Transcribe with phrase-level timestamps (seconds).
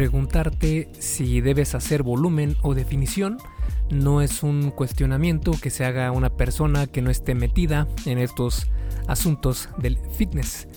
[0.00, 3.36] Preguntarte si debes hacer volumen o definición
[3.90, 8.70] no es un cuestionamiento que se haga una persona que no esté metida en estos
[9.08, 10.68] asuntos del fitness.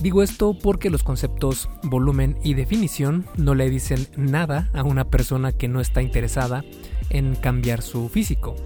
[0.00, 5.52] Digo esto porque los conceptos volumen y definición no le dicen nada a una persona
[5.52, 6.64] que no está interesada
[7.10, 8.56] en cambiar su físico.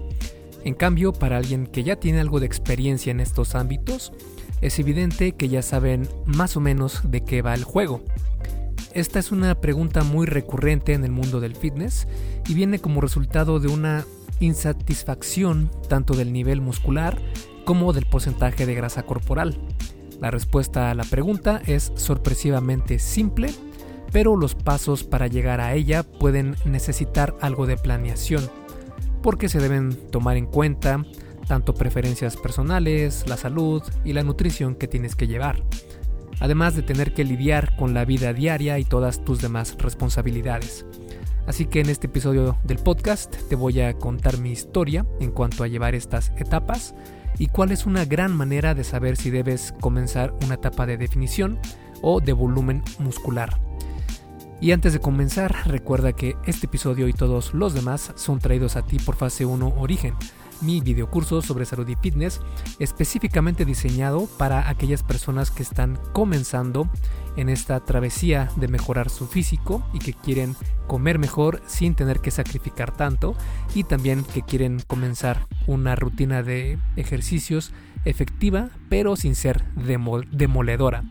[0.63, 4.13] En cambio, para alguien que ya tiene algo de experiencia en estos ámbitos,
[4.61, 8.01] es evidente que ya saben más o menos de qué va el juego.
[8.93, 12.07] Esta es una pregunta muy recurrente en el mundo del fitness
[12.47, 14.03] y viene como resultado de una
[14.39, 17.21] insatisfacción tanto del nivel muscular
[17.65, 19.59] como del porcentaje de grasa corporal.
[20.19, 23.53] La respuesta a la pregunta es sorpresivamente simple,
[24.11, 28.49] pero los pasos para llegar a ella pueden necesitar algo de planeación,
[29.21, 31.05] porque se deben tomar en cuenta
[31.47, 35.63] tanto preferencias personales, la salud y la nutrición que tienes que llevar
[36.39, 40.85] además de tener que lidiar con la vida diaria y todas tus demás responsabilidades.
[41.47, 45.63] Así que en este episodio del podcast te voy a contar mi historia en cuanto
[45.63, 46.93] a llevar estas etapas
[47.39, 51.59] y cuál es una gran manera de saber si debes comenzar una etapa de definición
[52.01, 53.59] o de volumen muscular.
[54.61, 58.81] Y antes de comenzar, recuerda que este episodio y todos los demás son traídos a
[58.81, 60.15] ti por Fase 1 Origen
[60.61, 62.41] mi videocurso sobre salud y fitness
[62.79, 66.89] específicamente diseñado para aquellas personas que están comenzando
[67.35, 70.55] en esta travesía de mejorar su físico y que quieren
[70.87, 73.35] comer mejor sin tener que sacrificar tanto
[73.73, 77.71] y también que quieren comenzar una rutina de ejercicios
[78.05, 81.03] efectiva pero sin ser demoledora.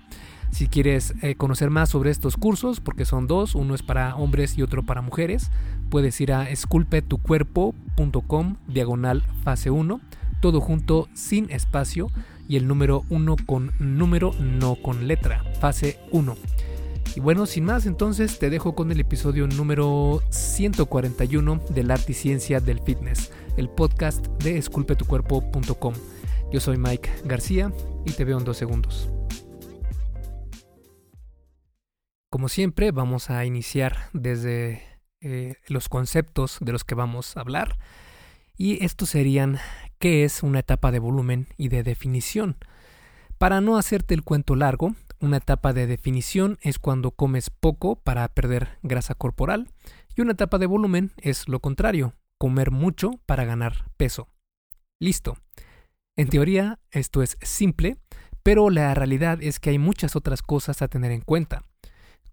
[0.50, 4.56] Si quieres eh, conocer más sobre estos cursos, porque son dos, uno es para hombres
[4.58, 5.50] y otro para mujeres,
[5.90, 10.00] puedes ir a esculpetucuerpo.com diagonal fase 1,
[10.40, 12.08] todo junto sin espacio
[12.48, 16.34] y el número 1 con número, no con letra, fase 1.
[17.14, 22.14] Y bueno, sin más, entonces te dejo con el episodio número 141 del arte y
[22.14, 25.94] ciencia del fitness, el podcast de esculpetucuerpo.com.
[26.52, 27.72] Yo soy Mike García
[28.06, 29.10] y te veo en dos segundos.
[32.30, 34.82] Como siempre, vamos a iniciar desde
[35.22, 37.78] eh, los conceptos de los que vamos a hablar.
[38.56, 39.58] Y estos serían
[39.98, 42.56] qué es una etapa de volumen y de definición.
[43.38, 48.28] Para no hacerte el cuento largo, una etapa de definición es cuando comes poco para
[48.28, 49.70] perder grasa corporal
[50.14, 54.28] y una etapa de volumen es lo contrario, comer mucho para ganar peso.
[55.00, 55.38] Listo.
[56.16, 57.96] En teoría esto es simple,
[58.42, 61.62] pero la realidad es que hay muchas otras cosas a tener en cuenta.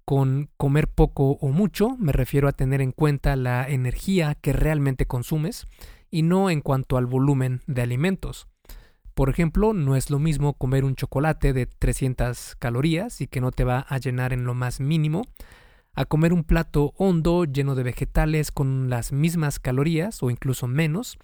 [0.06, 5.08] Con comer poco o mucho me refiero a tener en cuenta la energía que realmente
[5.08, 5.66] consumes
[6.12, 8.48] y no en cuanto al volumen de alimentos.
[9.16, 13.52] Por ejemplo, no es lo mismo comer un chocolate de 300 calorías y que no
[13.52, 15.24] te va a llenar en lo más mínimo,
[15.94, 21.18] a comer un plato hondo lleno de vegetales con las mismas calorías o incluso menos,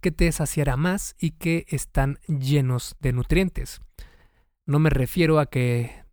[0.00, 3.80] que te saciará más y que están llenos de nutrientes.
[4.66, 6.05] No me refiero a que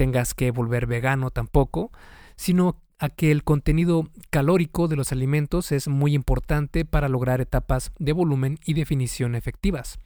[0.00, 1.92] tengas que volver vegano tampoco,
[2.34, 7.92] sino a que el contenido calórico de los alimentos es muy importante para lograr etapas
[7.98, 9.98] de volumen y definición efectivas.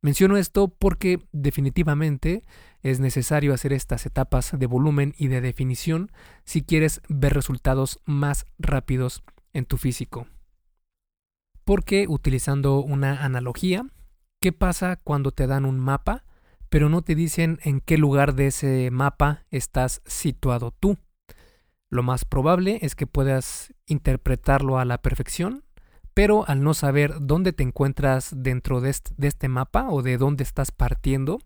[0.00, 2.44] Menciono esto porque definitivamente
[2.80, 6.10] es necesario hacer estas etapas de volumen y de definición
[6.46, 9.22] si quieres ver resultados más rápidos
[9.52, 10.28] en tu físico.
[11.62, 13.84] Porque utilizando una analogía,
[14.40, 16.24] ¿qué pasa cuando te dan un mapa
[16.68, 20.98] pero no te dicen en qué lugar de ese mapa estás situado tú.
[21.88, 25.64] Lo más probable es que puedas interpretarlo a la perfección,
[26.14, 30.72] pero al no saber dónde te encuentras dentro de este, mapa o de dónde estás
[30.72, 31.38] partiendo,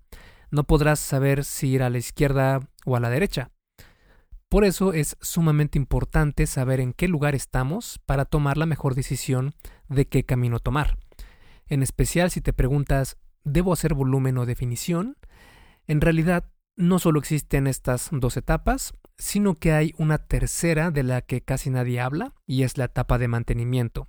[0.50, 3.50] no podrás saber si ir a la izquierda o a la derecha.
[4.48, 9.54] Por eso es sumamente importante saber en qué lugar estamos para tomar la mejor decisión
[9.88, 10.98] de qué camino tomar.
[11.66, 15.16] En especial si te preguntas ¿Debo hacer volumen o definición?
[15.86, 21.22] En realidad, no solo existen estas dos etapas, sino que hay una tercera de la
[21.22, 24.08] que casi nadie habla, y es la etapa de mantenimiento.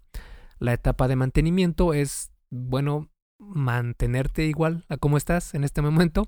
[0.60, 6.28] La etapa de mantenimiento es, bueno, mantenerte igual a como estás en este momento.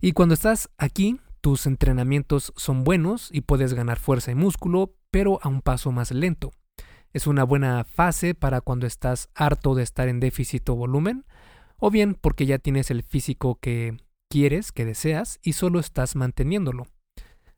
[0.00, 5.40] Y cuando estás aquí, tus entrenamientos son buenos y puedes ganar fuerza y músculo, pero
[5.42, 6.52] a un paso más lento.
[7.12, 11.24] Es una buena fase para cuando estás harto de estar en déficit o volumen,
[11.80, 13.96] o bien porque ya tienes el físico que
[14.28, 16.86] quieres, que deseas, y solo estás manteniéndolo.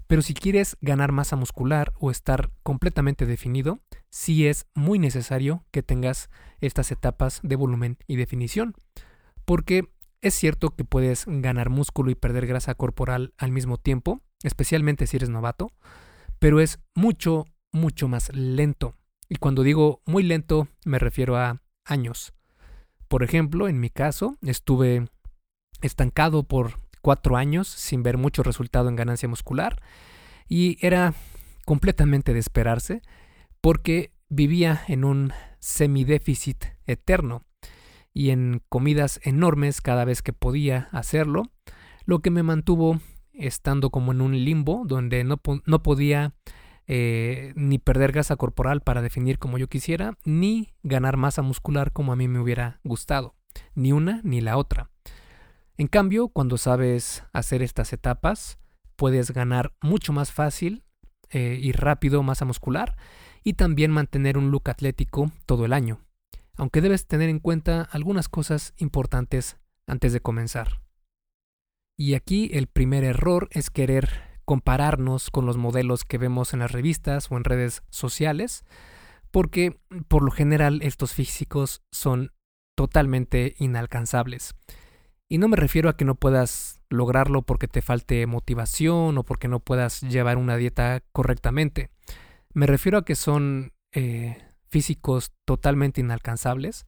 [0.07, 3.81] Pero si quieres ganar masa muscular o estar completamente definido,
[4.11, 6.29] sí es muy necesario que tengas
[6.61, 8.75] estas etapas de volumen y definición.
[9.45, 9.89] Porque
[10.21, 15.17] es cierto que puedes ganar músculo y perder grasa corporal al mismo tiempo, especialmente si
[15.17, 15.73] eres novato,
[16.39, 18.95] pero es mucho, mucho más lento.
[19.29, 22.35] Y cuando digo muy lento me refiero a años.
[23.13, 25.07] Por ejemplo, en mi caso, estuve
[25.83, 29.83] estancado por cuatro años sin ver mucho resultado en ganancia muscular
[30.49, 31.13] y era
[31.67, 33.03] completamente de esperarse
[33.61, 37.45] porque vivía en un semidéficit eterno
[38.15, 41.43] y en comidas enormes cada vez que podía hacerlo,
[42.07, 42.99] lo que me mantuvo
[43.35, 46.33] estando como en un limbo donde no, no podía
[46.87, 52.13] eh, ni perder grasa corporal para definir como yo quisiera, ni ganar masa muscular como
[52.13, 53.35] a mí me hubiera gustado,
[53.75, 54.91] ni una ni la otra.
[55.79, 58.59] En cambio, cuando sabes hacer estas etapas,
[58.97, 60.85] puedes ganar mucho más fácil
[61.31, 62.97] eh, y rápido masa muscular
[63.43, 66.01] y también mantener un look atlético todo el año,
[66.57, 70.83] aunque debes tener en cuenta algunas cosas importantes antes de comenzar.
[71.97, 76.73] Y aquí el primer error es querer compararnos con los modelos que vemos en las
[76.73, 78.65] revistas o en redes sociales,
[79.31, 82.33] porque por lo general estos físicos son
[82.75, 84.55] totalmente inalcanzables.
[85.29, 89.49] Y no me refiero a que no puedas lograrlo porque te falte motivación o porque
[89.49, 91.89] no puedas llevar una dieta correctamente.
[92.53, 94.37] Me refiero a que son eh,
[94.69, 96.87] físicos totalmente inalcanzables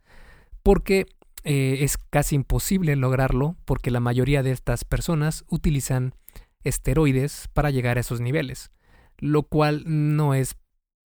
[0.63, 1.07] porque
[1.45, 6.15] eh, es casi imposible lograrlo porque la mayoría de estas personas utilizan
[6.65, 8.71] esteroides para llegar a esos niveles,
[9.19, 10.57] lo cual no es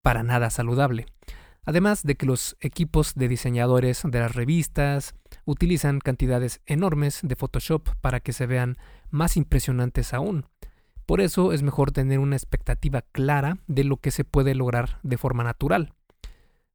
[0.02, 1.06] para nada saludable.
[1.66, 7.90] Además de que los equipos de diseñadores de las revistas utilizan cantidades enormes de Photoshop
[8.00, 8.78] para que se vean
[9.10, 10.46] más impresionantes aún.
[11.06, 15.18] Por eso es mejor tener una expectativa clara de lo que se puede lograr de
[15.18, 15.94] forma natural.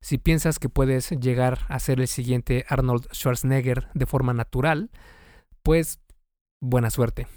[0.02, 4.90] Si piensas que puedes llegar a ser el siguiente Arnold Schwarzenegger de forma natural,
[5.62, 6.00] pues
[6.60, 7.28] buena suerte.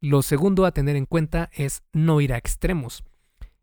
[0.00, 3.04] Lo segundo a tener en cuenta es no ir a extremos.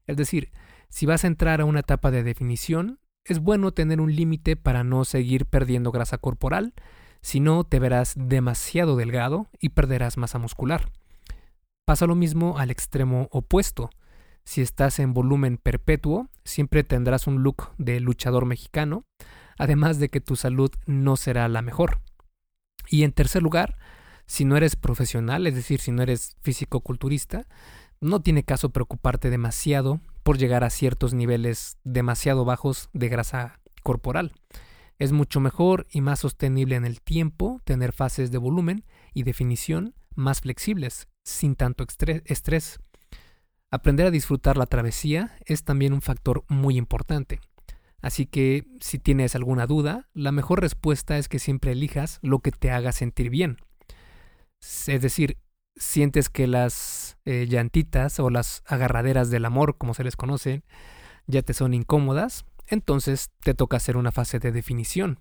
[0.05, 0.51] Es decir,
[0.89, 4.83] si vas a entrar a una etapa de definición, es bueno tener un límite para
[4.83, 6.73] no seguir perdiendo grasa corporal,
[7.21, 10.91] si no te verás demasiado delgado y perderás masa muscular.
[11.85, 13.89] Pasa lo mismo al extremo opuesto.
[14.43, 19.05] Si estás en volumen perpetuo, siempre tendrás un look de luchador mexicano,
[19.57, 22.01] además de que tu salud no será la mejor.
[22.89, 23.77] Y en tercer lugar,
[24.25, 27.45] si no eres profesional, es decir, si no eres físico-culturista,
[28.01, 34.33] no tiene caso preocuparte demasiado por llegar a ciertos niveles demasiado bajos de grasa corporal.
[34.97, 39.93] Es mucho mejor y más sostenible en el tiempo tener fases de volumen y definición
[40.15, 41.85] más flexibles, sin tanto
[42.25, 42.79] estrés.
[43.71, 47.41] Aprender a disfrutar la travesía es también un factor muy importante.
[48.01, 52.51] Así que si tienes alguna duda, la mejor respuesta es que siempre elijas lo que
[52.51, 53.57] te haga sentir bien.
[54.87, 55.37] Es decir,
[55.75, 60.63] sientes que las eh, llantitas o las agarraderas del amor, como se les conoce,
[61.27, 65.19] ya te son incómodas, entonces te toca hacer una fase de definición.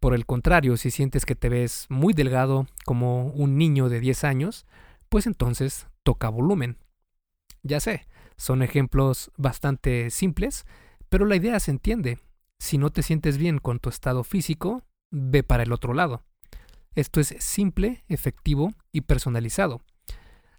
[0.00, 4.24] Por el contrario, si sientes que te ves muy delgado como un niño de 10
[4.24, 4.66] años,
[5.08, 6.78] pues entonces toca volumen.
[7.62, 8.06] Ya sé,
[8.36, 10.66] son ejemplos bastante simples,
[11.08, 12.18] pero la idea se entiende.
[12.58, 16.24] Si no te sientes bien con tu estado físico, ve para el otro lado.
[16.94, 19.80] Esto es simple, efectivo y personalizado.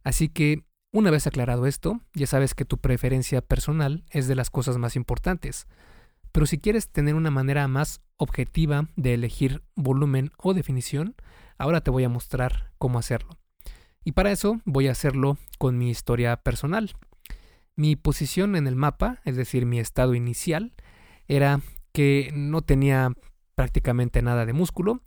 [0.03, 4.49] Así que, una vez aclarado esto, ya sabes que tu preferencia personal es de las
[4.49, 5.67] cosas más importantes.
[6.31, 11.15] Pero si quieres tener una manera más objetiva de elegir volumen o definición,
[11.57, 13.37] ahora te voy a mostrar cómo hacerlo.
[14.03, 16.93] Y para eso voy a hacerlo con mi historia personal.
[17.75, 20.73] Mi posición en el mapa, es decir, mi estado inicial,
[21.27, 21.61] era
[21.91, 23.11] que no tenía
[23.55, 25.01] prácticamente nada de músculo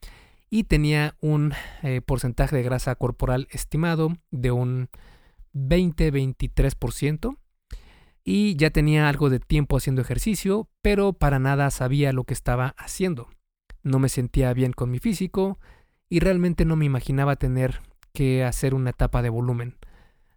[0.50, 4.88] y tenía un eh, porcentaje de grasa corporal estimado de un
[5.54, 7.36] 20-23%
[8.24, 12.74] y ya tenía algo de tiempo haciendo ejercicio, pero para nada sabía lo que estaba
[12.76, 13.28] haciendo.
[13.82, 15.58] No me sentía bien con mi físico
[16.08, 17.80] y realmente no me imaginaba tener
[18.12, 19.76] que hacer una etapa de volumen.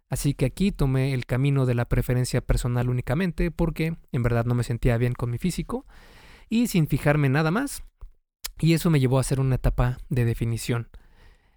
[0.08, 4.54] Así que aquí tomé el camino de la preferencia personal únicamente porque en verdad no
[4.54, 5.86] me sentía bien con mi físico
[6.48, 7.82] y sin fijarme nada más.
[8.60, 10.88] Y eso me llevó a hacer una etapa de definición.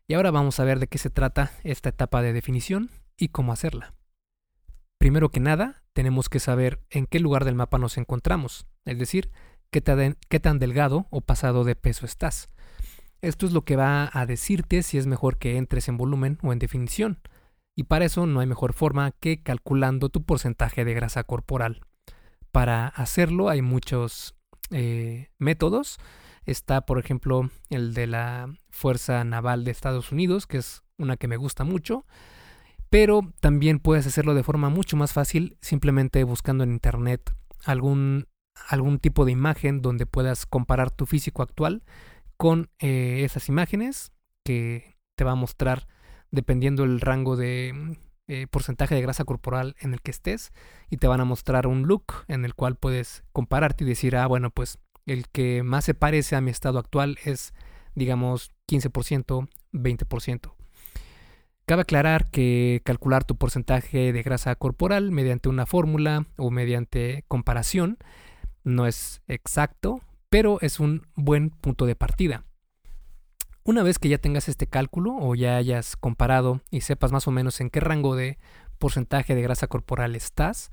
[0.08, 3.52] Y ahora vamos a ver de qué se trata esta etapa de definición y cómo
[3.52, 3.94] hacerla.
[4.98, 9.32] Primero que nada, tenemos que saber en qué lugar del mapa nos encontramos, es decir,
[9.70, 12.50] qué tan, delgado o pasado de peso estás.
[13.22, 16.54] Esto es lo que va a decirte si es mejor que entres en volumen o
[16.54, 17.20] en definición.
[17.76, 21.82] Y para eso no hay mejor forma que calculando tu porcentaje de grasa corporal.
[22.52, 24.36] Para hacerlo hay muchos
[24.70, 25.98] eh, métodos.
[26.46, 31.28] Está, por ejemplo, el de la Fuerza Naval de Estados Unidos, que es una que
[31.28, 32.06] me gusta mucho
[32.90, 37.34] Pero también puedes hacerlo de forma mucho más fácil simplemente buscando en internet
[37.66, 38.28] algún,
[38.68, 41.84] algún tipo de imagen donde puedas comparar tu físico actual
[42.38, 44.12] con eh, esas imágenes
[44.44, 45.88] que te va a mostrar
[46.32, 47.98] dependiendo el rango de
[48.28, 50.52] eh, porcentaje de grasa corporal en el que estés
[50.90, 54.28] y te van a mostrar un look en el cual puedes compararte y decir, ah,
[54.28, 57.54] bueno, pues el que más se parece a mi estado actual es,
[57.96, 60.54] digamos, 15%, 20%.
[61.66, 67.98] Cabe aclarar que calcular tu porcentaje de grasa corporal mediante una fórmula o mediante comparación
[68.64, 72.44] no es exacto, pero es un buen punto de partida.
[73.64, 77.32] Una vez que ya tengas este cálculo o ya hayas comparado y sepas más o
[77.32, 78.38] menos en qué rango de
[78.78, 80.70] porcentaje de grasa corporal estás,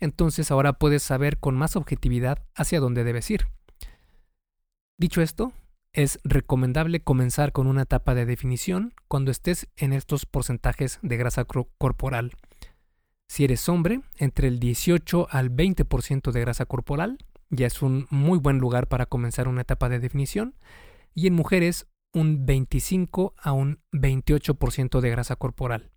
[0.00, 3.46] entonces ahora puedes saber con más objetividad hacia dónde debes ir.
[4.96, 5.52] Dicho esto,
[5.92, 11.44] es recomendable comenzar con una etapa de definición cuando estés en estos porcentajes de grasa
[11.44, 12.32] corporal.
[13.28, 17.18] Si eres hombre, entre el 18 al 20% de grasa corporal
[17.50, 20.54] ya es un muy buen lugar para comenzar una etapa de definición,
[21.14, 25.90] y en mujeres un 25 a un 28% de grasa corporal.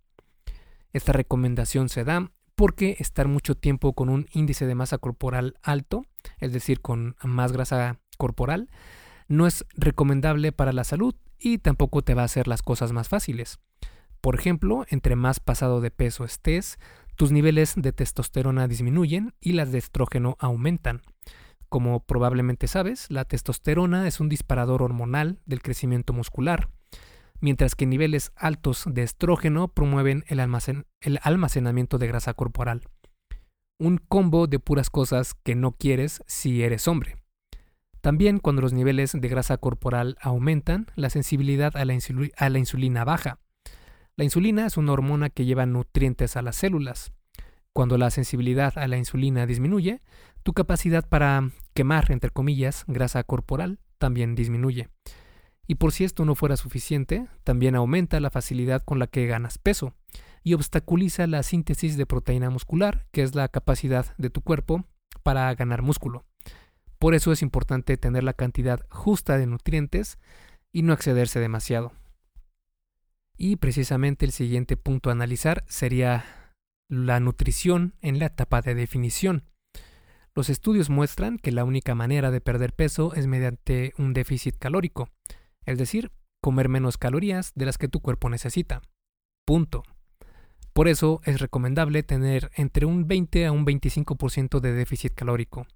[0.92, 6.06] Esta recomendación se da porque estar mucho tiempo con un índice de masa corporal alto,
[6.38, 8.68] es decir, con más grasa corporal,
[9.28, 13.08] no es recomendable para la salud y tampoco te va a hacer las cosas más
[13.08, 13.58] fáciles.
[14.20, 16.78] Por ejemplo, entre más pasado de peso estés,
[17.14, 21.02] tus niveles de testosterona disminuyen y las de estrógeno aumentan.
[21.68, 26.70] Como probablemente sabes, la testosterona es un disparador hormonal del crecimiento muscular,
[27.40, 30.40] mientras que niveles altos de estrógeno promueven el,
[31.00, 32.82] el almacenamiento de grasa corporal.
[33.78, 37.16] Un combo de puras cosas que no quieres si eres hombre.
[38.00, 43.40] También cuando los niveles de grasa corporal aumentan, la sensibilidad a la, insulina baja.
[44.16, 47.12] La insulina es una hormona que lleva nutrientes a las células.
[47.72, 50.02] Cuando la sensibilidad a la insulina disminuye,
[50.42, 54.88] tu capacidad para quemar, entre comillas, grasa corporal también disminuye.
[55.66, 59.58] Y por si esto no fuera suficiente, también aumenta la facilidad con la que ganas
[59.58, 59.94] peso
[60.42, 64.86] y obstaculiza la síntesis de proteína muscular, que es la capacidad de tu cuerpo
[65.22, 66.24] para ganar músculo.
[66.98, 70.18] Por eso es importante tener la cantidad justa de nutrientes
[70.72, 71.92] y no excederse demasiado.
[73.36, 76.24] Y precisamente el siguiente punto a analizar sería
[76.88, 79.44] la nutrición en la etapa de definición.
[80.34, 85.08] Los estudios muestran que la única manera de perder peso es mediante un déficit calórico,
[85.66, 88.82] es decir, comer menos calorías de las que tu cuerpo necesita.
[89.44, 89.82] Punto.
[90.72, 95.66] Por eso es recomendable tener entre un 20 a un 25% de déficit calórico.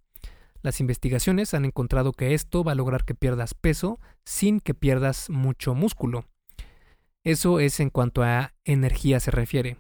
[0.63, 5.29] Las investigaciones han encontrado que esto va a lograr que pierdas peso sin que pierdas
[5.29, 6.25] mucho músculo.
[7.25, 9.77] Eso es en cuanto a energía se refiere.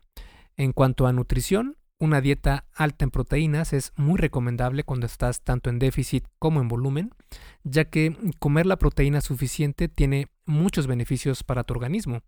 [0.57, 5.71] En cuanto a nutrición, una dieta alta en proteínas es muy recomendable cuando estás tanto
[5.71, 7.15] en déficit como en volumen,
[7.63, 12.23] ya que comer la proteína suficiente tiene muchos beneficios para tu organismo.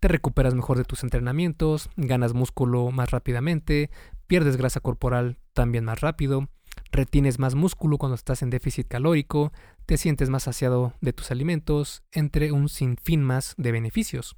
[0.00, 3.88] Te recuperas mejor de tus entrenamientos, ganas músculo más rápidamente,
[4.26, 6.48] pierdes grasa corporal también más rápido,
[6.96, 9.52] retienes más músculo cuando estás en déficit calórico,
[9.86, 14.36] te sientes más saciado de tus alimentos, entre un sinfín más de beneficios.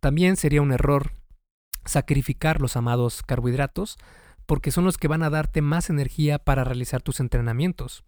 [0.00, 1.12] También sería un error
[1.84, 3.96] sacrificar los amados carbohidratos,
[4.46, 8.04] porque son los que van a darte más energía para realizar tus entrenamientos.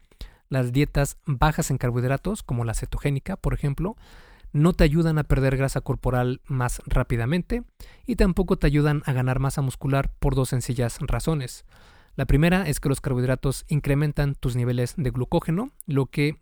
[0.48, 3.96] Las dietas bajas en carbohidratos, como la cetogénica, por ejemplo,
[4.52, 7.62] no te ayudan a perder grasa corporal más rápidamente
[8.06, 11.64] y tampoco te ayudan a ganar masa muscular por dos sencillas razones.
[12.16, 16.40] La primera es que los carbohidratos incrementan tus niveles de glucógeno, lo que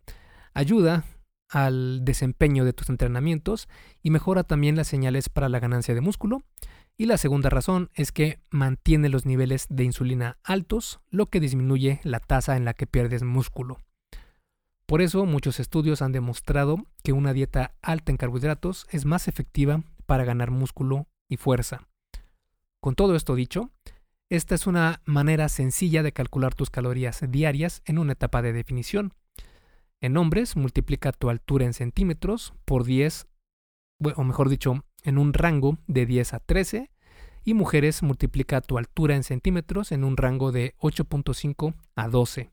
[0.55, 1.05] ayuda
[1.49, 3.69] al desempeño de tus entrenamientos
[4.03, 6.43] y mejora también las señales para la ganancia de músculo.
[6.97, 12.01] Y la segunda razón es que mantiene los niveles de insulina altos, lo que disminuye
[12.03, 13.79] la tasa en la que pierdes músculo.
[14.85, 19.83] Por eso muchos estudios han demostrado que una dieta alta en carbohidratos es más efectiva
[20.07, 21.87] para ganar músculo y fuerza.
[22.81, 23.71] Con todo esto dicho,
[24.31, 29.15] esta es una manera sencilla de calcular tus calorías diarias en una etapa de definición.
[30.01, 33.27] En hombres, multiplica tu altura en centímetros por 10,
[34.15, 36.91] o mejor dicho, en un rango de 10 a 13,
[37.45, 42.51] y mujeres, multiplica tu altura en centímetros en un rango de 8.5 a 12.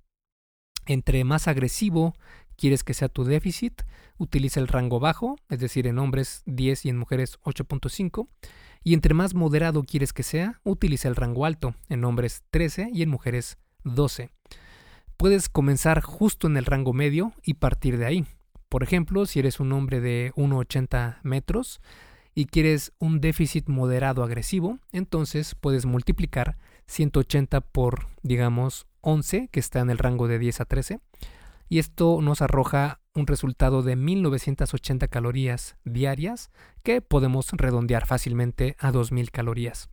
[0.85, 2.13] Entre más agresivo
[2.55, 3.83] quieres que sea tu déficit,
[4.17, 8.27] utiliza el rango bajo, es decir, en hombres 10 y en mujeres 8.5,
[8.83, 13.01] y entre más moderado quieres que sea, utiliza el rango alto, en hombres 13 y
[13.01, 14.29] en mujeres 12.
[15.17, 18.25] Puedes comenzar justo en el rango medio y partir de ahí.
[18.69, 21.79] Por ejemplo, si eres un hombre de 1,80 metros
[22.33, 26.57] y quieres un déficit moderado agresivo, entonces puedes multiplicar
[26.87, 30.99] 180 por, digamos, 11, que está en el rango de 10 a 13,
[31.69, 36.51] y esto nos arroja un resultado de 1980 calorías diarias
[36.83, 39.89] que podemos redondear fácilmente a 2000 calorías.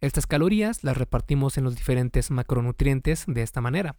[0.00, 3.96] Estas calorías las repartimos en los diferentes macronutrientes de esta manera.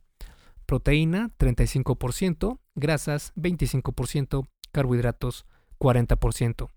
[0.65, 5.45] Proteína 35%, grasas 25%, carbohidratos
[5.79, 6.69] 40%.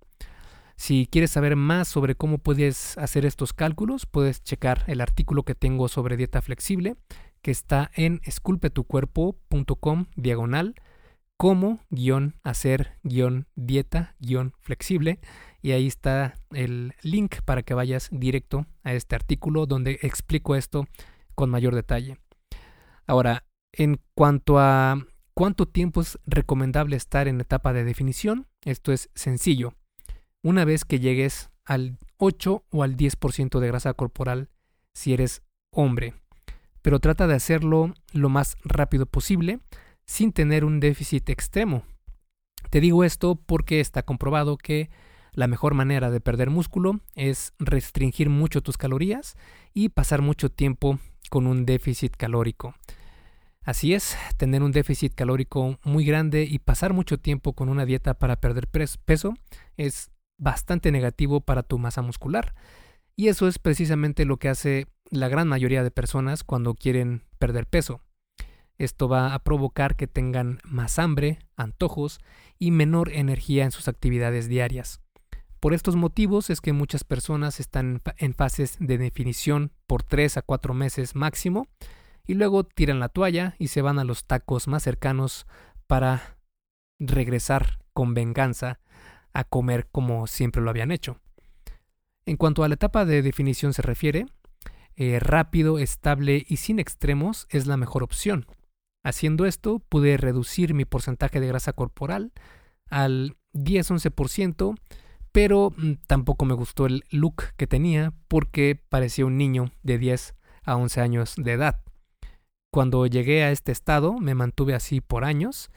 [0.76, 5.54] Si quieres saber más sobre cómo puedes hacer estos cálculos, puedes checar el artículo que
[5.54, 6.96] tengo sobre dieta flexible,
[7.42, 10.74] que está en esculpetucuerpo.com diagonal
[11.36, 15.20] como guion hacer guion dieta guion flexible
[15.62, 20.86] y ahí está el link para que vayas directo a este artículo donde explico esto
[21.34, 22.18] con mayor detalle.
[23.06, 24.98] Ahora, en cuanto a
[25.34, 29.74] cuánto tiempo es recomendable estar en etapa de definición, esto es sencillo
[30.42, 34.48] una vez que llegues al 8 o al 10% de grasa corporal
[34.94, 36.14] si eres hombre.
[36.82, 39.60] Pero trata de hacerlo lo más rápido posible
[40.06, 41.84] sin tener un déficit extremo.
[42.70, 44.90] Te digo esto porque está comprobado que
[45.32, 49.36] la mejor manera de perder músculo es restringir mucho tus calorías
[49.72, 50.98] y pasar mucho tiempo
[51.30, 52.74] con un déficit calórico.
[53.62, 58.14] Así es, tener un déficit calórico muy grande y pasar mucho tiempo con una dieta
[58.14, 59.34] para perder peso
[59.76, 62.54] es bastante negativo para tu masa muscular.
[63.16, 67.66] Y eso es precisamente lo que hace la gran mayoría de personas cuando quieren perder
[67.66, 68.00] peso.
[68.78, 72.18] Esto va a provocar que tengan más hambre, antojos
[72.58, 75.02] y menor energía en sus actividades diarias.
[75.60, 80.42] Por estos motivos es que muchas personas están en fases de definición por 3 a
[80.42, 81.68] 4 meses máximo
[82.26, 85.46] y luego tiran la toalla y se van a los tacos más cercanos
[85.86, 86.38] para
[86.98, 88.80] regresar con venganza
[89.34, 91.20] a comer como siempre lo habían hecho.
[92.26, 94.26] En cuanto a la etapa de definición se refiere,
[94.96, 98.46] eh, rápido, estable y sin extremos es la mejor opción.
[99.02, 102.32] Haciendo esto pude reducir mi porcentaje de grasa corporal
[102.90, 104.76] al 10-11%,
[105.32, 110.34] pero mm, tampoco me gustó el look que tenía porque parecía un niño de 10
[110.64, 111.82] a 11 años de edad.
[112.70, 115.70] Cuando llegué a este estado me mantuve así por años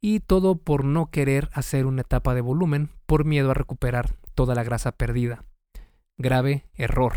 [0.00, 4.54] y todo por no querer hacer una etapa de volumen por miedo a recuperar toda
[4.54, 5.44] la grasa perdida.
[6.22, 7.14] Grave error.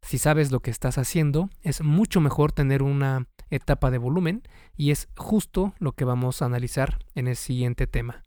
[0.00, 4.44] Si sabes lo que estás haciendo, es mucho mejor tener una etapa de volumen
[4.76, 8.22] y es justo lo que vamos a analizar en el siguiente tema.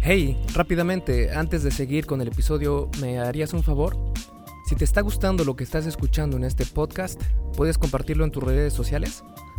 [0.00, 3.96] Hey, rápidamente, antes de seguir con el episodio, ¿me harías un favor?
[4.68, 7.20] Si te está gustando lo que estás escuchando en este podcast,
[7.56, 9.24] ¿puedes compartirlo en tus redes sociales?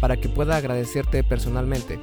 [0.00, 1.98] para que pueda agradecerte personalmente.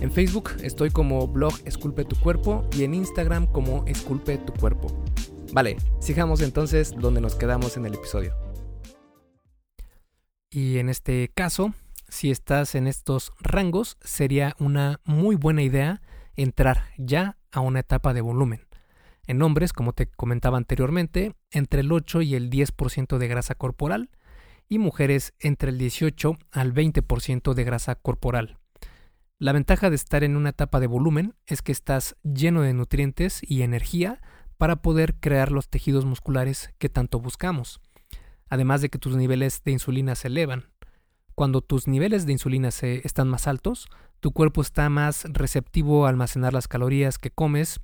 [0.00, 4.88] En Facebook estoy como blog Esculpe tu cuerpo y en Instagram como Esculpe tu cuerpo.
[5.52, 8.34] Vale, sigamos entonces donde nos quedamos en el episodio.
[10.50, 11.74] Y en este caso,
[12.08, 16.00] si estás en estos rangos, sería una muy buena idea
[16.36, 18.66] entrar ya a una etapa de volumen.
[19.26, 24.10] En hombres, como te comentaba anteriormente, entre el 8 y el 10% de grasa corporal
[24.68, 28.58] y mujeres entre el 18 al 20% de grasa corporal.
[29.38, 33.40] La ventaja de estar en una etapa de volumen es que estás lleno de nutrientes
[33.42, 34.20] y energía
[34.58, 37.80] para poder crear los tejidos musculares que tanto buscamos,
[38.48, 40.70] además de que tus niveles de insulina se elevan.
[41.34, 43.88] Cuando tus niveles de insulina se están más altos,
[44.20, 47.80] tu cuerpo está más receptivo a almacenar las calorías que comes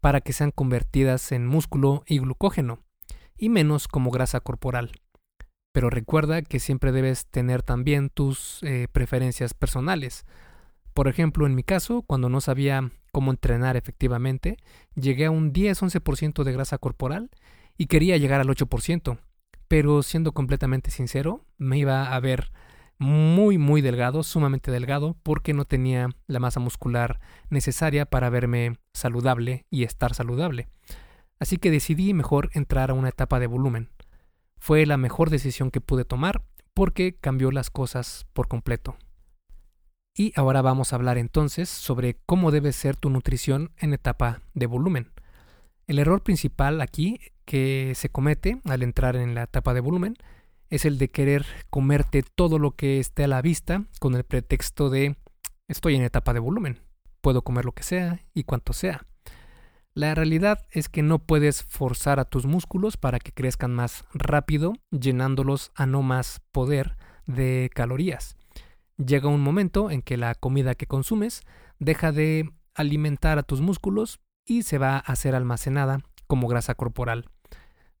[0.00, 2.78] para que sean convertidas en músculo y glucógeno,
[3.36, 4.92] y menos como grasa corporal.
[5.72, 10.24] Pero recuerda que siempre debes tener también tus eh, preferencias personales.
[10.94, 14.56] Por ejemplo, en mi caso, cuando no sabía cómo entrenar efectivamente,
[14.94, 17.30] llegué a un 10-11% de grasa corporal
[17.78, 19.18] y quería llegar al 8%,
[19.68, 22.50] pero siendo completamente sincero, me iba a ver
[22.98, 29.64] muy muy delgado, sumamente delgado, porque no tenía la masa muscular necesaria para verme saludable
[29.70, 30.68] y estar saludable.
[31.38, 33.88] Así que decidí mejor entrar a una etapa de volumen.
[34.60, 36.42] Fue la mejor decisión que pude tomar
[36.74, 38.96] porque cambió las cosas por completo.
[40.14, 44.66] Y ahora vamos a hablar entonces sobre cómo debe ser tu nutrición en etapa de
[44.66, 45.10] volumen.
[45.86, 50.16] El error principal aquí que se comete al entrar en la etapa de volumen
[50.68, 54.90] es el de querer comerte todo lo que esté a la vista con el pretexto
[54.90, 55.16] de
[55.68, 56.80] estoy en etapa de volumen,
[57.20, 59.06] puedo comer lo que sea y cuanto sea.
[59.94, 64.74] La realidad es que no puedes forzar a tus músculos para que crezcan más rápido,
[64.90, 68.36] llenándolos a no más poder de calorías.
[69.04, 71.42] Llega un momento en que la comida que consumes
[71.80, 77.28] deja de alimentar a tus músculos y se va a ser almacenada como grasa corporal.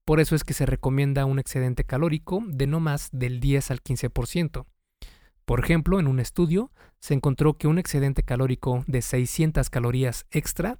[0.04, 3.82] Por eso es que se recomienda un excedente calórico de no más del 10 al
[3.82, 4.64] 15%.
[5.44, 10.78] Por ejemplo, en un estudio se encontró que un excedente calórico de 600 calorías extra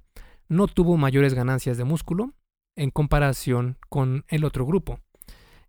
[0.51, 2.33] no tuvo mayores ganancias de músculo
[2.75, 4.99] en comparación con el otro grupo.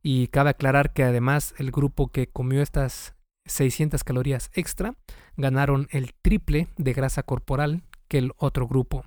[0.02, 3.14] Y cabe aclarar que además el grupo que comió estas
[3.44, 4.96] 600 calorías extra
[5.36, 9.04] ganaron el triple de grasa corporal que el otro grupo.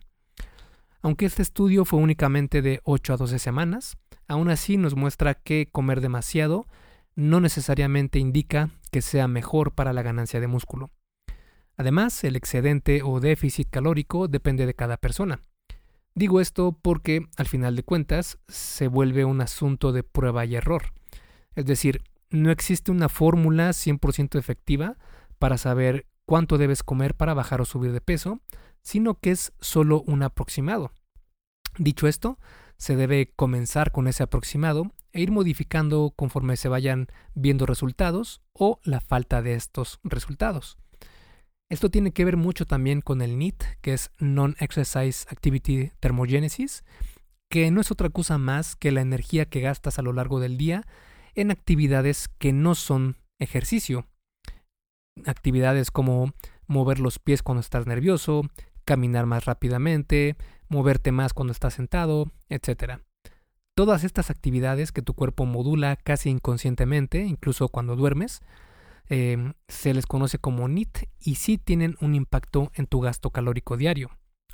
[1.01, 3.97] Aunque este estudio fue únicamente de 8 a 12 semanas,
[4.29, 6.67] aún así nos muestra que comer demasiado
[7.17, 10.91] no necesariamente indica que sea mejor para la ganancia de músculo.
[11.75, 15.41] Además, el excedente o déficit calórico depende de cada persona.
[16.17, 20.93] Digo esto porque, al final de cuentas, se vuelve un asunto de prueba y error.
[21.56, 24.97] Es decir, no existe una fórmula 100% efectiva
[25.39, 28.39] para saber cuánto debes comer para bajar o subir de peso,
[28.82, 30.91] sino que es solo un aproximado.
[31.78, 32.39] Dicho esto,
[32.78, 38.80] se debe comenzar con ese aproximado e ir modificando conforme se vayan viendo resultados o
[38.84, 40.78] la falta de estos resultados.
[41.71, 46.84] Esto tiene que ver mucho también con el NEAT, que es Non-Exercise Activity Thermogenesis,
[47.49, 50.58] que no es otra cosa más que la energía que gastas a lo largo del
[50.58, 50.86] día
[51.34, 54.06] en actividades que no son ejercicio.
[55.25, 56.34] Actividades como
[56.67, 58.43] mover los pies cuando estás nervioso,
[58.86, 60.36] caminar más rápidamente,
[60.67, 63.01] moverte más cuando estás sentado, etc.
[63.75, 68.41] Todas estas actividades que tu cuerpo modula casi inconscientemente, incluso cuando duermes,
[69.07, 73.77] Em, se les conoce como NIT y sí tienen un impacto en tu gasto calórico
[73.77, 74.09] diario.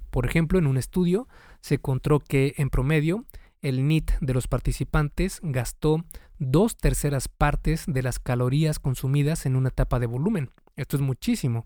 [0.09, 1.27] Por ejemplo, en un estudio
[1.61, 3.25] se encontró que en promedio
[3.61, 6.03] el NIT de los participantes gastó
[6.37, 10.51] dos terceras partes de las calorías consumidas en una etapa de volumen.
[10.75, 11.65] Esto es muchísimo.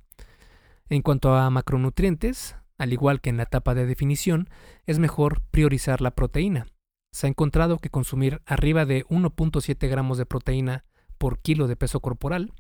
[0.89, 4.49] En cuanto a macronutrientes, al igual que en la etapa de definición,
[4.85, 6.67] es mejor priorizar la proteína.
[7.11, 10.83] Se ha encontrado que consumir arriba de 1.7 gramos de proteína
[11.25, 12.53] por kilo de peso corporal,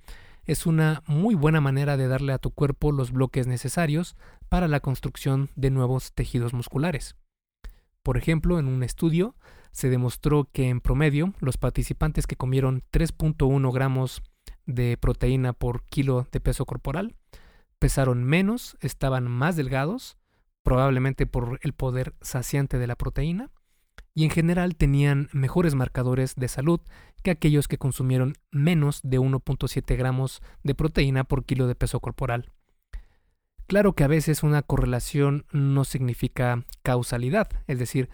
[0.45, 4.15] es una muy buena manera de darle a tu cuerpo los bloques necesarios
[4.49, 7.15] para la construcción de nuevos tejidos musculares.
[8.01, 9.35] Por ejemplo, en un estudio
[9.71, 14.23] se demostró que en promedio los participantes que comieron 3.1 gramos
[14.65, 17.13] de proteína por kilo de peso corporal
[17.77, 20.17] pesaron menos, estaban más delgados,
[20.63, 23.51] probablemente por el poder saciante de la proteína,
[24.15, 26.79] y en general tenían mejores marcadores de salud
[27.21, 32.51] que aquellos que consumieron menos de 1.7 gramos de proteína por kilo de peso corporal.
[33.67, 38.09] Claro que a veces una correlación no significa causalidad, es decir,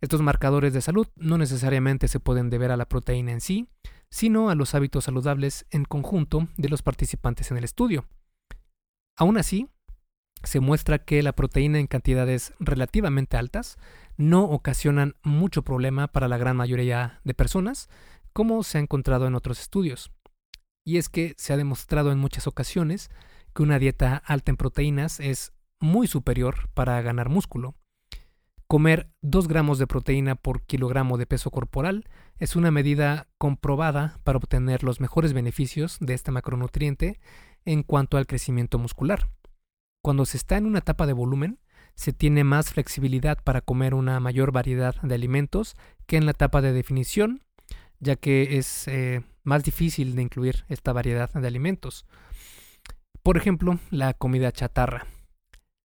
[0.00, 3.68] estos marcadores de salud no necesariamente se pueden deber a la proteína en sí,
[4.10, 8.06] sino a los hábitos saludables en conjunto de los participantes en el estudio.
[9.16, 9.68] Aún así,
[10.42, 13.76] se muestra que la proteína en cantidades relativamente altas
[14.16, 17.88] no ocasionan mucho problema para la gran mayoría de personas,
[18.32, 20.10] como se ha encontrado en otros estudios.
[20.84, 23.10] Y es que se ha demostrado en muchas ocasiones
[23.54, 27.74] que una dieta alta en proteínas es muy superior para ganar músculo.
[28.66, 34.38] Comer 2 gramos de proteína por kilogramo de peso corporal es una medida comprobada para
[34.38, 37.20] obtener los mejores beneficios de este macronutriente
[37.64, 39.30] en cuanto al crecimiento muscular.
[40.02, 41.60] Cuando se está en una etapa de volumen,
[41.94, 45.76] se tiene más flexibilidad para comer una mayor variedad de alimentos
[46.06, 47.42] que en la etapa de definición,
[48.00, 52.06] ya que es eh, más difícil de incluir esta variedad de alimentos.
[53.22, 55.06] Por ejemplo, la comida chatarra.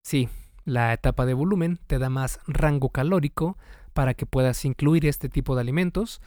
[0.04, 0.30] Sí,
[0.66, 3.58] la etapa de volumen te da más rango calórico
[3.94, 6.22] para que puedas incluir este tipo de alimentos,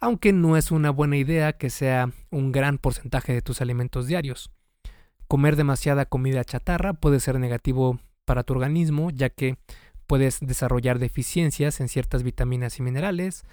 [0.00, 4.50] aunque no es una buena idea que sea un gran porcentaje de tus alimentos diarios.
[5.26, 9.56] Comer demasiada comida chatarra puede ser negativo para tu organismo, ya que
[10.06, 13.44] puedes desarrollar deficiencias en ciertas vitaminas y minerales.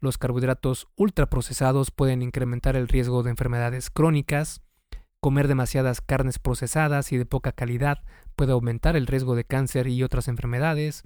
[0.00, 4.60] Los carbohidratos ultraprocesados pueden incrementar el riesgo de enfermedades crónicas.
[5.20, 8.02] Comer demasiadas carnes procesadas y de poca calidad
[8.36, 11.04] puede aumentar el riesgo de cáncer y otras enfermedades.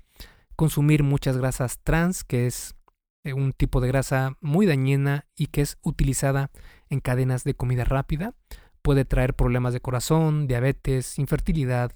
[0.57, 2.75] Consumir muchas grasas trans, que es
[3.23, 6.51] eh, un tipo de grasa muy dañina y que es utilizada
[6.91, 8.35] en cadenas de comida rápida,
[8.83, 11.93] puede traer problemas de corazón, diabetes, infertilidad,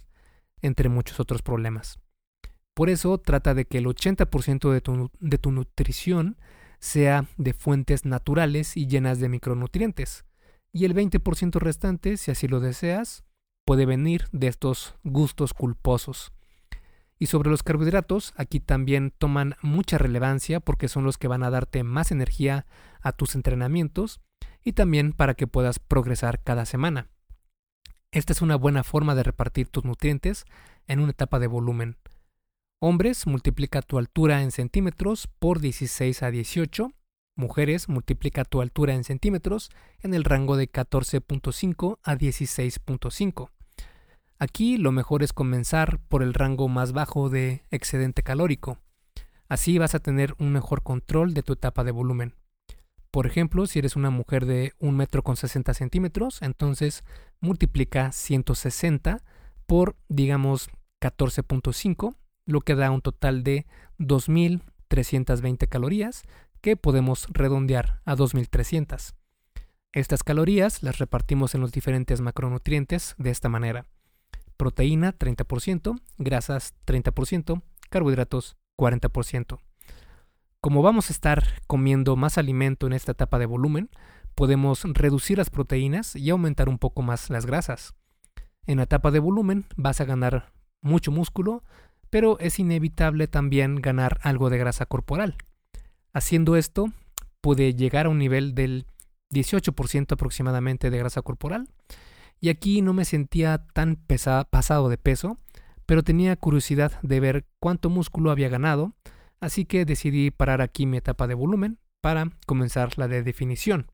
[0.63, 1.99] entre muchos otros problemas.
[2.75, 6.37] Por eso trata de que el 80% de tu, de tu nutrición
[6.79, 10.25] sea de fuentes naturales y llenas de micronutrientes.
[10.73, 13.25] Y el 20% restante, si así lo deseas,
[13.65, 16.33] puede venir de estos gustos culposos.
[17.19, 21.51] Y sobre los carbohidratos, aquí también toman mucha relevancia porque son los que van a
[21.51, 22.67] darte más energía
[23.01, 24.21] a tus entrenamientos
[24.63, 27.09] y también para que puedas progresar cada semana.
[28.17, 30.47] Esta es una buena forma de repartir tus nutrientes
[30.87, 31.99] en una etapa de volumen.
[32.79, 36.93] Hombres, multiplica tu altura en centímetros por 16 a 18.
[37.35, 39.69] Mujeres, multiplica tu altura en centímetros
[40.01, 43.51] en el rango de 14.5 a 16.5.
[44.39, 48.79] Aquí lo mejor es comenzar por el rango más bajo de excedente calórico.
[49.51, 52.33] Así vas a tener un mejor control de tu etapa de volumen.
[53.17, 57.03] Por ejemplo, si eres una mujer de 1 metro con 60 centímetros, entonces
[57.41, 59.23] multiplica 160
[59.65, 60.69] por, digamos,
[61.01, 63.65] 14.5, lo que da un total de
[63.99, 66.25] 2.320 calorías,
[66.61, 69.15] que podemos redondear a 2.300.
[69.95, 73.87] Estas calorías las repartimos en los diferentes macronutrientes de esta manera
[74.59, 79.66] proteína 30%, grasas 30%, carbohidratos 40%.
[80.67, 83.89] Como vamos a estar comiendo más alimento en esta etapa de volumen,
[84.35, 87.95] podemos reducir las proteínas y aumentar un poco más las grasas.
[88.67, 90.53] En la etapa de volumen vas a ganar
[90.83, 91.63] mucho músculo,
[92.11, 95.37] pero es inevitable también ganar algo de grasa corporal.
[96.13, 96.91] Haciendo esto,
[97.41, 98.87] puede llegar a un nivel del
[99.31, 101.69] 18% aproximadamente de grasa corporal,
[102.41, 104.05] y aquí no me sentía tan
[104.51, 105.39] pasado de peso,
[105.87, 108.95] pero tenía curiosidad de ver cuánto músculo había ganado,
[109.41, 113.91] así que decidí parar aquí mi etapa de volumen para comenzar la de definición.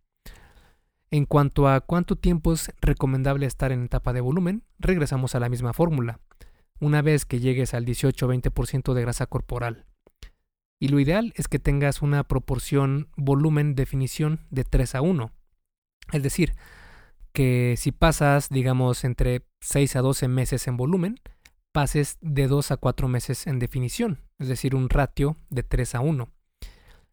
[1.11, 5.48] En cuanto a cuánto tiempo es recomendable estar en etapa de volumen, regresamos a la
[5.48, 6.20] misma fórmula,
[6.81, 9.85] una vez que llegues al 18-20% de grasa corporal.
[10.81, 15.33] Y lo ideal es que tengas una proporción volumen-definición de 3 a 1.
[16.12, 16.55] Es decir,
[17.33, 21.20] que si pasas, digamos, entre 6 a 12 meses en volumen,
[21.72, 26.00] pases de 2 a 4 meses en definición, es decir, un ratio de 3 a
[26.00, 26.28] 1.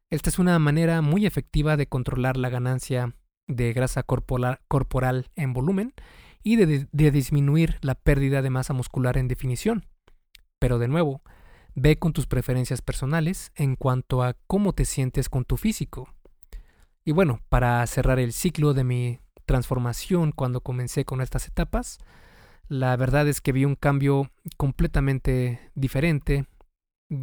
[0.09, 3.15] Esta es una manera muy efectiva de controlar la ganancia
[3.47, 5.93] de grasa corporal, en volumen
[6.43, 9.85] y de, de disminuir la pérdida de masa muscular en definición.
[10.59, 11.21] Pero de nuevo,
[11.75, 16.13] ve con tus preferencias personales en cuanto a cómo te sientes con tu físico.
[17.05, 21.97] Y bueno, para cerrar el ciclo de mi transformación cuando comencé con estas etapas.
[22.67, 26.45] La verdad es que vi un cambio completamente diferente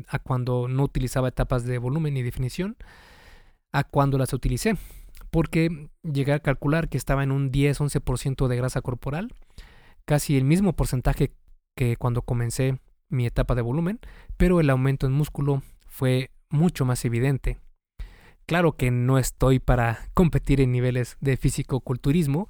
[0.09, 2.77] a cuando no utilizaba etapas de volumen y definición
[3.72, 4.77] a cuando las utilicé.
[5.31, 9.33] Porque llegué a calcular que estaba en un 10-11% de grasa corporal,
[10.05, 11.33] casi el mismo porcentaje
[11.77, 14.01] que cuando comencé mi etapa de volumen,
[14.37, 17.59] pero el aumento en músculo fue mucho más evidente.
[18.46, 22.49] Claro que no estoy para competir en niveles de físico-culturismo,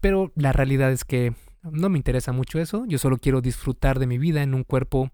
[0.00, 2.84] pero la realidad es que no me interesa mucho eso.
[2.86, 5.10] Yo solo quiero disfrutar de mi vida en un cuerpo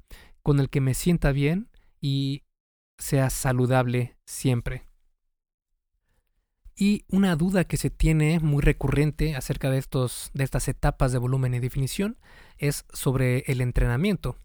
[0.48, 1.68] con el que me sienta bien
[2.00, 2.44] y
[2.96, 4.88] sea saludable siempre.
[6.74, 11.18] Y una duda que se tiene muy recurrente acerca de, estos, de estas etapas de
[11.18, 12.16] volumen y definición
[12.56, 14.38] es sobre el entrenamiento.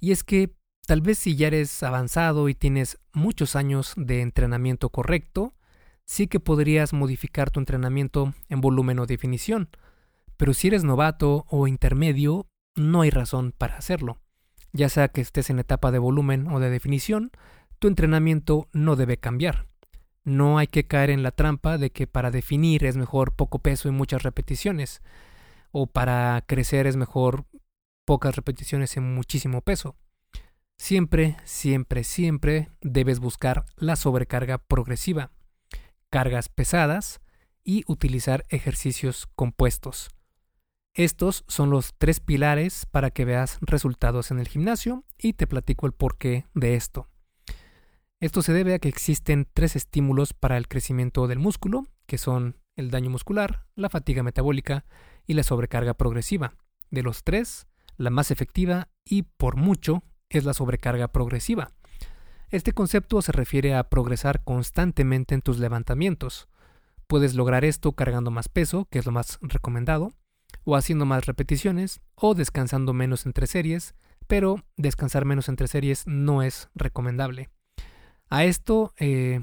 [0.00, 4.88] Y es que Tal vez si ya eres avanzado y tienes muchos años de entrenamiento
[4.88, 5.54] correcto,
[6.06, 9.68] sí que podrías modificar tu entrenamiento en volumen o definición,
[10.38, 14.23] pero si eres novato o intermedio, no hay razón para hacerlo.
[14.74, 17.30] Ya sea que estés en etapa de volumen o de definición,
[17.78, 19.68] tu entrenamiento no debe cambiar.
[20.24, 23.88] No hay que caer en la trampa de que para definir es mejor poco peso
[23.88, 25.00] y muchas repeticiones,
[25.70, 27.44] o para crecer es mejor
[28.04, 29.94] pocas repeticiones y muchísimo peso.
[30.76, 35.30] Siempre, siempre, siempre debes buscar la sobrecarga progresiva,
[36.10, 37.20] cargas pesadas
[37.62, 40.13] y utilizar ejercicios compuestos.
[40.94, 45.86] Estos son los tres pilares para que veas resultados en el gimnasio y te platico
[45.86, 47.08] el porqué de esto.
[48.20, 52.60] Esto se debe a que existen tres estímulos para el crecimiento del músculo, que son
[52.76, 54.84] el daño muscular, la fatiga metabólica
[55.26, 56.54] y la sobrecarga progresiva.
[56.92, 61.72] De los tres, la más efectiva y por mucho es la sobrecarga progresiva.
[62.50, 66.48] Este concepto se refiere a progresar constantemente en tus levantamientos.
[67.08, 70.12] Puedes lograr esto cargando más peso, que es lo más recomendado,
[70.64, 73.94] o haciendo más repeticiones, o descansando menos entre series,
[74.26, 77.50] pero descansar menos entre series no es recomendable.
[78.30, 79.42] A esto eh,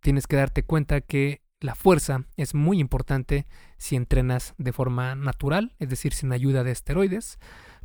[0.00, 3.46] tienes que darte cuenta que la fuerza es muy importante
[3.78, 7.38] si entrenas de forma natural, es decir, sin ayuda de esteroides,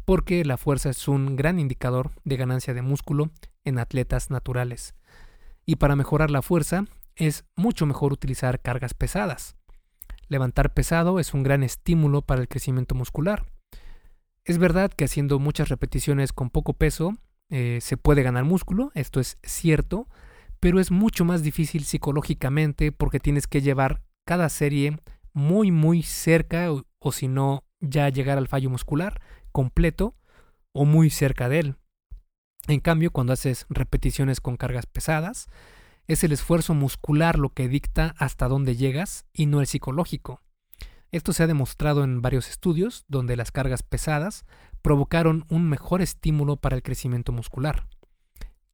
[0.06, 3.32] porque la fuerza es un gran indicador de ganancia de músculo
[3.64, 4.96] en atletas naturales.
[5.66, 9.56] Y para mejorar la fuerza es mucho mejor utilizar cargas pesadas.
[10.30, 13.48] Levantar pesado es un gran estímulo para el crecimiento muscular.
[14.46, 17.16] Es verdad que haciendo muchas repeticiones con poco peso
[17.50, 20.08] eh, se puede ganar músculo, esto es cierto,
[20.60, 25.00] pero es mucho más difícil psicológicamente porque tienes que llevar cada serie
[25.34, 30.16] muy muy cerca o, o si no ya llegar al fallo muscular completo
[30.74, 31.76] o muy cerca de él.
[32.68, 35.48] En cambio, cuando haces repeticiones con cargas pesadas,
[36.10, 40.42] es el esfuerzo muscular lo que dicta hasta dónde llegas y no el psicológico.
[41.12, 44.44] Esto se ha demostrado en varios estudios donde las cargas pesadas
[44.82, 47.88] provocaron un mejor estímulo para el crecimiento muscular.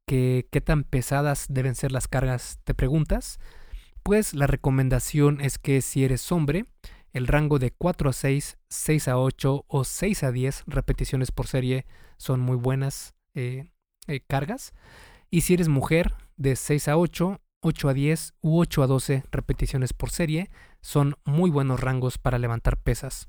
[0.08, 2.60] ¿Qué, ¿Qué tan pesadas deben ser las cargas?
[2.64, 3.38] ¿Te preguntas?
[4.02, 6.68] Pues la recomendación es que si eres hombre,
[7.12, 11.48] el rango de 4 a 6, 6 a 8 o 6 a 10 repeticiones por
[11.48, 11.86] serie
[12.18, 13.72] son muy buenas eh,
[14.08, 14.74] eh, cargas.
[15.36, 19.24] Y si eres mujer, de 6 a 8, 8 a 10 u 8 a 12
[19.34, 23.28] repeticiones por serie son muy buenos rangos para levantar pesas.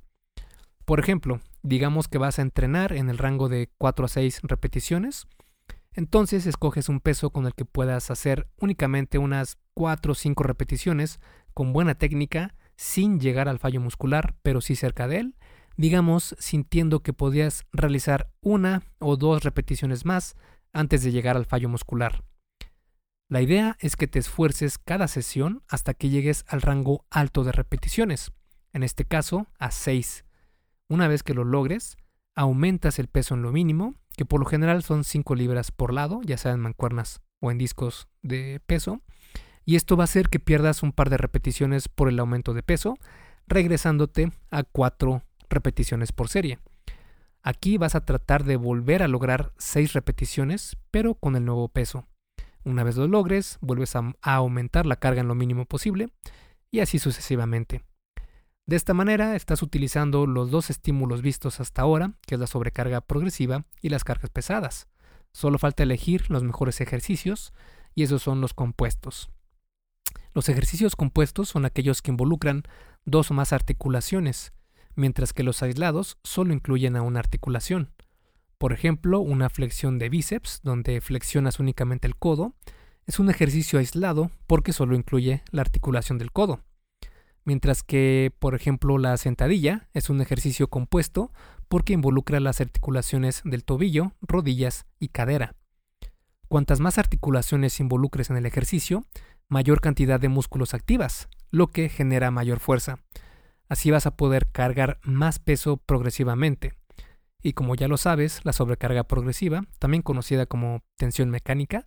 [0.84, 5.26] Por ejemplo, digamos que vas a entrenar en el rango de 4 a 6 repeticiones,
[5.94, 11.18] entonces escoges un peso con el que puedas hacer únicamente unas 4 o 5 repeticiones
[11.54, 15.34] con buena técnica sin llegar al fallo muscular, pero sí cerca de él,
[15.76, 20.36] digamos sintiendo que podías realizar una o dos repeticiones más
[20.76, 22.22] antes de llegar al fallo muscular.
[23.28, 27.52] La idea es que te esfuerces cada sesión hasta que llegues al rango alto de
[27.52, 28.32] repeticiones,
[28.72, 30.24] en este caso a 6.
[30.88, 31.96] Una vez que lo logres,
[32.36, 36.20] aumentas el peso en lo mínimo, que por lo general son 5 libras por lado,
[36.22, 39.00] ya sea en mancuernas o en discos de peso,
[39.64, 42.62] y esto va a hacer que pierdas un par de repeticiones por el aumento de
[42.62, 42.96] peso,
[43.48, 46.60] regresándote a 4 repeticiones por serie.
[47.48, 52.08] Aquí vas a tratar de volver a lograr 6 repeticiones, pero con el nuevo peso.
[52.64, 56.08] Una vez lo logres, vuelves a, aumentar la carga en lo mínimo posible,
[56.72, 57.84] y así sucesivamente.
[58.66, 63.00] De esta manera estás utilizando los dos estímulos vistos hasta ahora, que es la sobrecarga
[63.00, 64.88] progresiva y las cargas pesadas.
[65.32, 67.52] Solo falta elegir los mejores ejercicios,
[67.94, 69.30] y esos son los compuestos.
[70.34, 72.64] Los ejercicios compuestos son aquellos que involucran
[73.04, 74.52] dos o más articulaciones,
[74.96, 77.92] mientras que los aislados solo incluyen a una articulación.
[78.58, 82.54] Por ejemplo, una flexión de bíceps, donde flexionas únicamente el codo,
[83.06, 86.60] es un ejercicio aislado porque solo incluye la articulación del codo.
[87.44, 91.30] Mientras que, por ejemplo, la sentadilla es un ejercicio compuesto
[91.68, 95.54] porque involucra las articulaciones del tobillo, rodillas y cadera.
[96.48, 99.04] Cuantas más articulaciones involucres en el ejercicio,
[99.48, 102.98] mayor cantidad de músculos activas, lo que genera mayor fuerza.
[103.68, 106.74] Así vas a poder cargar más peso progresivamente.
[107.42, 111.86] Y como ya lo sabes, la sobrecarga progresiva, también conocida como tensión mecánica,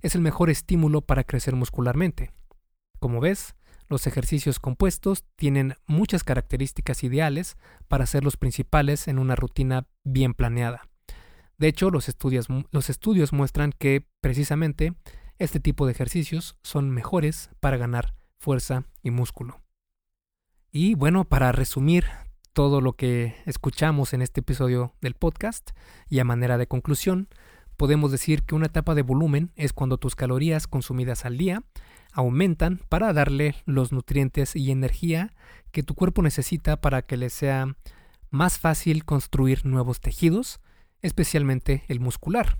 [0.00, 2.32] es el mejor estímulo para crecer muscularmente.
[2.98, 3.54] Como ves,
[3.88, 7.56] los ejercicios compuestos tienen muchas características ideales
[7.88, 10.88] para ser los principales en una rutina bien planeada.
[11.58, 14.94] De hecho, los estudios, los estudios muestran que, precisamente,
[15.38, 19.65] este tipo de ejercicios son mejores para ganar fuerza y músculo.
[20.72, 22.04] Y bueno, para resumir
[22.52, 25.70] todo lo que escuchamos en este episodio del podcast
[26.08, 27.28] y a manera de conclusión,
[27.76, 31.62] podemos decir que una etapa de volumen es cuando tus calorías consumidas al día
[32.12, 35.34] aumentan para darle los nutrientes y energía
[35.70, 37.76] que tu cuerpo necesita para que le sea
[38.30, 40.60] más fácil construir nuevos tejidos,
[41.02, 42.58] especialmente el muscular.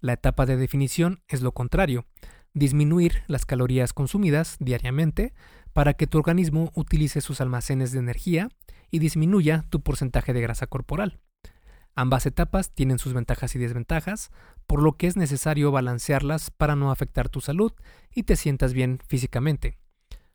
[0.00, 2.06] La etapa de definición es lo contrario,
[2.54, 5.34] disminuir las calorías consumidas diariamente
[5.72, 8.48] para que tu organismo utilice sus almacenes de energía
[8.90, 11.20] y disminuya tu porcentaje de grasa corporal.
[11.94, 14.30] Ambas etapas tienen sus ventajas y desventajas,
[14.66, 17.72] por lo que es necesario balancearlas para no afectar tu salud
[18.14, 19.78] y te sientas bien físicamente.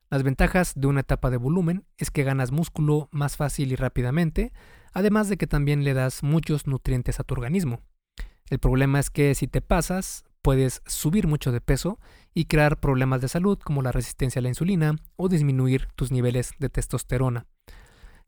[0.10, 4.54] Las ventajas de una etapa de volumen es que ganas músculo más fácil y rápidamente,
[4.94, 7.82] además de que también le das muchos nutrientes a tu organismo.
[8.50, 12.00] El problema es que si te pasas, puedes subir mucho de peso
[12.34, 16.54] y crear problemas de salud como la resistencia a la insulina o disminuir tus niveles
[16.58, 17.48] de testosterona.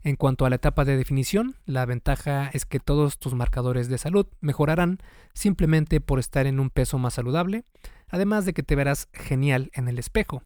[0.02, 3.96] En cuanto a la etapa de definición, la ventaja es que todos tus marcadores de
[3.96, 4.98] salud mejorarán
[5.32, 7.64] simplemente por estar en un peso más saludable,
[8.10, 10.42] además de que te verás genial en el espejo.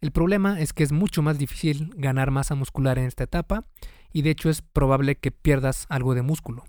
[0.00, 3.64] El problema es que es mucho más difícil ganar masa muscular en esta etapa
[4.12, 6.62] y de hecho es probable que pierdas algo de músculo.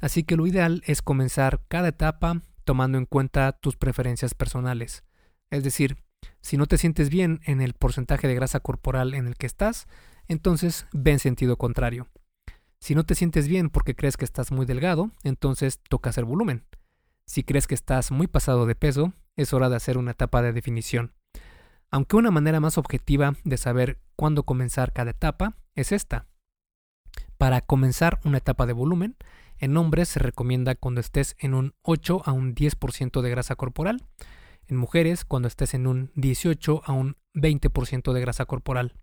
[0.00, 5.04] Así que lo ideal es comenzar cada etapa tomando en cuenta tus preferencias personales.
[5.50, 5.96] Es decir,
[6.40, 9.86] si no te sientes bien en el porcentaje de grasa corporal en el que estás,
[10.28, 12.08] entonces ve en sentido contrario.
[12.80, 16.64] Si no te sientes bien porque crees que estás muy delgado, entonces toca hacer volumen.
[17.26, 20.52] Si crees que estás muy pasado de peso, es hora de hacer una etapa de
[20.52, 21.12] definición.
[21.90, 26.26] Aunque una manera más objetiva de saber cuándo comenzar cada etapa es esta.
[27.38, 29.16] Para comenzar una etapa de volumen,
[29.62, 34.04] en hombres se recomienda cuando estés en un 8 a un 10% de grasa corporal,
[34.66, 38.94] en mujeres cuando estés en un 18 a un 20% de grasa corporal.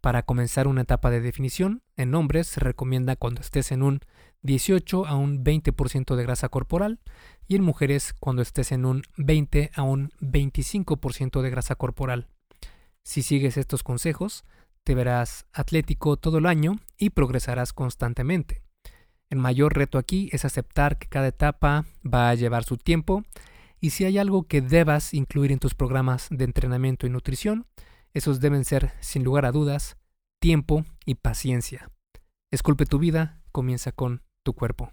[0.00, 4.00] Para comenzar una etapa de definición, en hombres se recomienda cuando estés en un
[4.42, 6.98] 18 a un 20% de grasa corporal
[7.46, 12.26] y en mujeres cuando estés en un 20 a un 25% de grasa corporal.
[13.04, 14.44] Si sigues estos consejos,
[14.82, 18.65] te verás atlético todo el año y progresarás constantemente.
[19.28, 23.24] El mayor reto aquí es aceptar que cada etapa va a llevar su tiempo
[23.80, 27.66] y si hay algo que debas incluir en tus programas de entrenamiento y nutrición,
[28.14, 29.96] esos deben ser, sin lugar a dudas,
[30.40, 31.90] tiempo y paciencia.
[32.52, 34.92] Esculpe tu vida, comienza con tu cuerpo.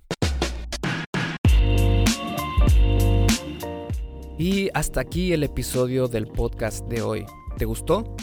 [4.40, 7.26] Y hasta aquí el episodio del podcast de hoy.
[7.60, 8.16] ¿Te gustó?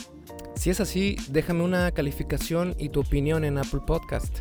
[0.57, 4.41] Si es así, déjame una calificación y tu opinión en Apple Podcast.